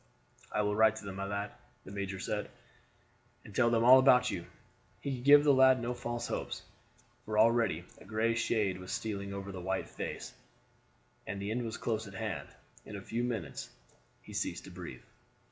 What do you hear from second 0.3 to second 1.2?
"I will write to them,